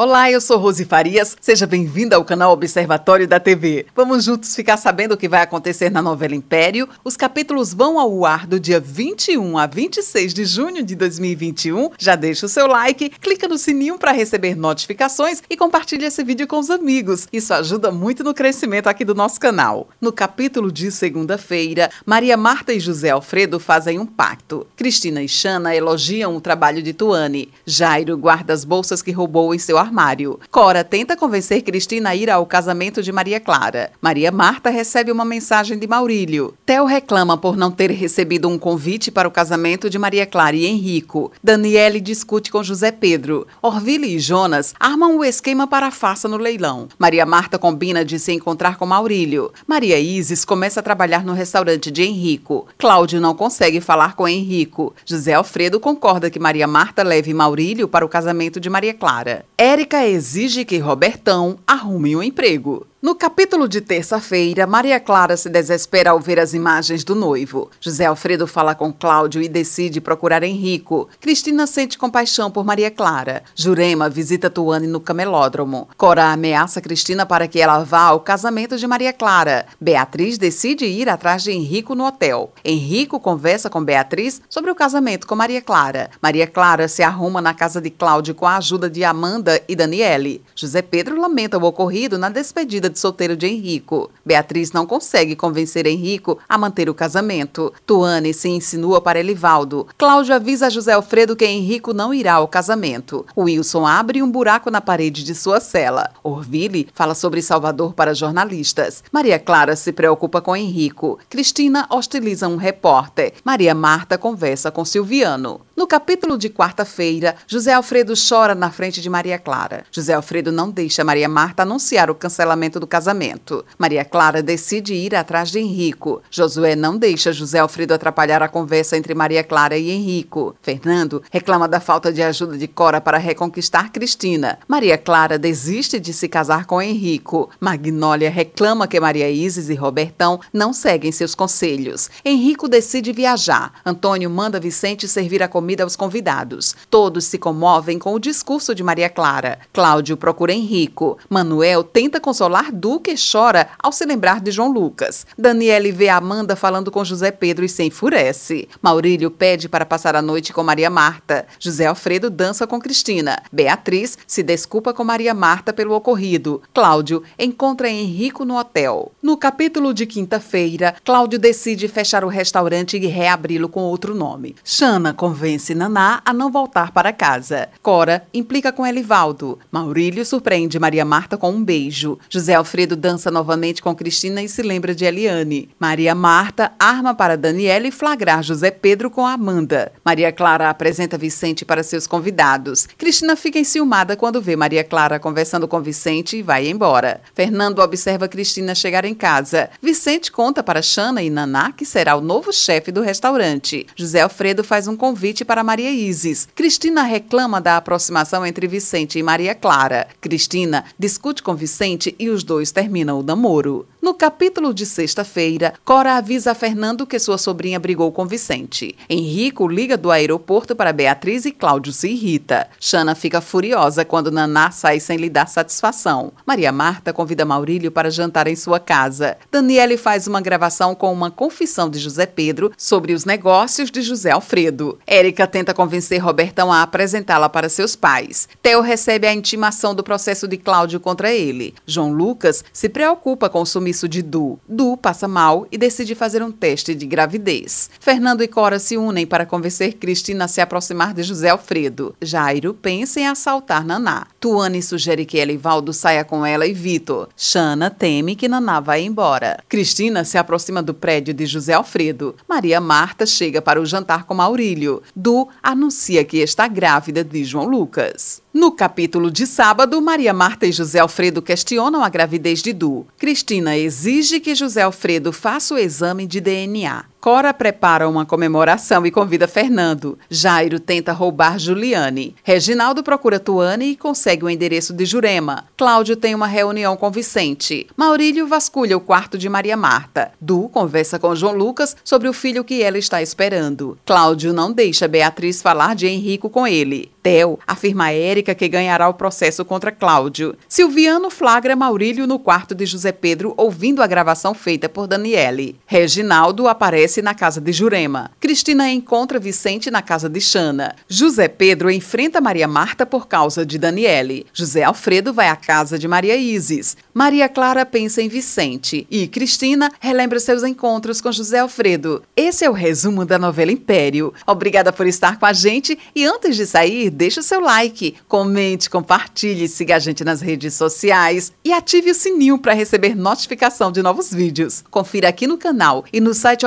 [0.00, 1.36] Olá, eu sou Rose Farias.
[1.40, 3.84] Seja bem-vinda ao canal Observatório da TV.
[3.96, 6.88] Vamos juntos ficar sabendo o que vai acontecer na novela Império.
[7.02, 11.90] Os capítulos vão ao ar do dia 21 a 26 de junho de 2021.
[11.98, 16.46] Já deixa o seu like, clica no sininho para receber notificações e compartilhe esse vídeo
[16.46, 17.26] com os amigos.
[17.32, 19.88] Isso ajuda muito no crescimento aqui do nosso canal.
[20.00, 24.64] No capítulo de segunda-feira, Maria Marta e José Alfredo fazem um pacto.
[24.76, 27.48] Cristina e Xana elogiam o trabalho de Tuane.
[27.66, 30.38] Jairo guarda as bolsas que roubou em seu armário.
[30.50, 33.90] Cora tenta convencer Cristina a ir ao casamento de Maria Clara.
[34.00, 36.54] Maria Marta recebe uma mensagem de Maurílio.
[36.66, 40.66] Theo reclama por não ter recebido um convite para o casamento de Maria Clara e
[40.66, 41.32] Henrico.
[41.42, 43.46] Daniele discute com José Pedro.
[43.62, 46.88] Orville e Jonas armam o esquema para a farsa no leilão.
[46.98, 49.50] Maria Marta combina de se encontrar com Maurílio.
[49.66, 52.66] Maria Isis começa a trabalhar no restaurante de Henrico.
[52.76, 54.94] Cláudio não consegue falar com Henrico.
[55.04, 59.44] José Alfredo concorda que Maria Marta leve Maurílio para o casamento de Maria Clara.
[59.78, 62.84] Érica exige que Robertão arrume um emprego.
[63.00, 67.70] No capítulo de terça-feira, Maria Clara se desespera ao ver as imagens do noivo.
[67.80, 71.08] José Alfredo fala com Cláudio e decide procurar Henrico.
[71.20, 73.44] Cristina sente compaixão por Maria Clara.
[73.54, 75.88] Jurema visita Tuane no camelódromo.
[75.96, 79.66] Cora ameaça Cristina para que ela vá ao casamento de Maria Clara.
[79.80, 82.52] Beatriz decide ir atrás de Henrico no hotel.
[82.64, 86.10] Henrico conversa com Beatriz sobre o casamento com Maria Clara.
[86.20, 90.42] Maria Clara se arruma na casa de Cláudio com a ajuda de Amanda e Daniele.
[90.52, 94.10] José Pedro lamenta o ocorrido na despedida de solteiro de Henrico.
[94.24, 97.72] Beatriz não consegue convencer Henrico a manter o casamento.
[97.86, 99.86] Tuane se insinua para Elivaldo.
[99.96, 103.24] Cláudio avisa José Alfredo que Henrico não irá ao casamento.
[103.36, 106.10] Wilson abre um buraco na parede de sua cela.
[106.22, 109.02] Orville fala sobre Salvador para jornalistas.
[109.12, 111.18] Maria Clara se preocupa com Henrico.
[111.28, 113.34] Cristina hostiliza um repórter.
[113.44, 115.60] Maria Marta conversa com Silviano.
[115.78, 119.84] No capítulo de quarta-feira, José Alfredo chora na frente de Maria Clara.
[119.92, 123.64] José Alfredo não deixa Maria Marta anunciar o cancelamento do casamento.
[123.78, 126.20] Maria Clara decide ir atrás de Henrico.
[126.32, 130.56] Josué não deixa José Alfredo atrapalhar a conversa entre Maria Clara e Henrico.
[130.60, 134.58] Fernando reclama da falta de ajuda de Cora para reconquistar Cristina.
[134.66, 137.50] Maria Clara desiste de se casar com Henrico.
[137.60, 142.10] Magnólia reclama que Maria Isis e Robertão não seguem seus conselhos.
[142.24, 143.74] Henrico decide viajar.
[143.86, 146.74] Antônio manda Vicente servir a comida comida aos convidados.
[146.88, 149.58] Todos se comovem com o discurso de Maria Clara.
[149.70, 151.18] Cláudio procura Henrico.
[151.28, 155.26] Manuel tenta consolar Duque e chora ao se lembrar de João Lucas.
[155.36, 158.66] Daniele vê Amanda falando com José Pedro e se enfurece.
[158.80, 161.46] Maurílio pede para passar a noite com Maria Marta.
[161.58, 163.42] José Alfredo dança com Cristina.
[163.52, 166.62] Beatriz se desculpa com Maria Marta pelo ocorrido.
[166.72, 169.12] Cláudio encontra Henrico no hotel.
[169.22, 174.56] No capítulo de quinta-feira, Cláudio decide fechar o restaurante e reabri-lo com outro nome.
[174.64, 177.68] Xana convence convence Naná a não voltar para casa.
[177.82, 179.58] Cora implica com Elivaldo.
[179.72, 182.18] Maurílio surpreende Maria Marta com um beijo.
[182.30, 185.68] José Alfredo dança novamente com Cristina e se lembra de Eliane.
[185.78, 189.92] Maria Marta arma para Daniela e flagrar José Pedro com Amanda.
[190.04, 192.86] Maria Clara apresenta Vicente para seus convidados.
[192.96, 197.20] Cristina fica enciumada quando vê Maria Clara conversando com Vicente e vai embora.
[197.34, 199.70] Fernando observa Cristina chegar em casa.
[199.82, 203.86] Vicente conta para Xana e Naná que será o novo chefe do restaurante.
[203.96, 206.46] José Alfredo faz um convite para Maria Isis.
[206.54, 210.06] Cristina reclama da aproximação entre Vicente e Maria Clara.
[210.20, 213.88] Cristina discute com Vicente e os dois terminam o namoro.
[214.08, 218.96] No capítulo de sexta-feira, Cora avisa a Fernando que sua sobrinha brigou com Vicente.
[219.06, 222.68] Henrico liga do aeroporto para Beatriz e Cláudio se irrita.
[222.80, 226.32] Xana fica furiosa quando Naná sai sem lhe dar satisfação.
[226.46, 229.36] Maria Marta convida Maurílio para jantar em sua casa.
[229.52, 234.30] Daniele faz uma gravação com uma confissão de José Pedro sobre os negócios de José
[234.30, 234.98] Alfredo.
[235.06, 238.48] Érica tenta convencer Robertão a apresentá-la para seus pais.
[238.62, 241.74] Theo recebe a intimação do processo de Cláudio contra ele.
[241.86, 244.58] João Lucas se preocupa com o sumiço de Du.
[244.68, 247.90] Du passa mal e decide fazer um teste de gravidez.
[247.98, 252.14] Fernando e Cora se unem para convencer Cristina a se aproximar de José Alfredo.
[252.20, 254.26] Jairo pensa em assaltar Naná.
[254.38, 257.28] Tuane sugere que Elivaldo saia com ela e Vitor.
[257.36, 259.62] Xana teme que Naná vá embora.
[259.68, 262.36] Cristina se aproxima do prédio de José Alfredo.
[262.46, 265.02] Maria Marta chega para o jantar com Maurílio.
[265.16, 268.42] Du anuncia que está grávida de João Lucas.
[268.52, 273.06] No capítulo de sábado, Maria Marta e José Alfredo questionam a gravidez de Du.
[273.18, 277.04] Cristina exige que José Alfredo faça o exame de DNA.
[277.20, 280.16] Cora prepara uma comemoração e convida Fernando.
[280.30, 282.36] Jairo tenta roubar Juliane.
[282.44, 285.64] Reginaldo procura Tuane e consegue o endereço de Jurema.
[285.76, 287.88] Cláudio tem uma reunião com Vicente.
[287.96, 290.30] Maurílio vasculha o quarto de Maria Marta.
[290.40, 293.98] Du conversa com João Lucas sobre o filho que ela está esperando.
[294.06, 297.10] Cláudio não deixa Beatriz falar de Henrico com ele.
[297.20, 300.54] Theo afirma a Érica que ganhará o processo contra Cláudio.
[300.68, 305.76] Silviano flagra Maurílio no quarto de José Pedro ouvindo a gravação feita por Daniele.
[305.84, 308.30] Reginaldo aparece na casa de Jurema.
[308.38, 310.94] Cristina encontra Vicente na casa de Xana.
[311.08, 314.46] José Pedro enfrenta Maria Marta por causa de Daniele.
[314.52, 316.96] José Alfredo vai à casa de Maria Isis.
[317.14, 322.22] Maria Clara pensa em Vicente e Cristina relembra seus encontros com José Alfredo.
[322.36, 324.32] Esse é o resumo da novela Império.
[324.46, 328.90] Obrigada por estar com a gente e antes de sair, deixe o seu like, comente,
[328.90, 334.02] compartilhe, siga a gente nas redes sociais e ative o sininho para receber notificação de
[334.02, 334.84] novos vídeos.
[334.90, 336.66] Confira aqui no canal e no site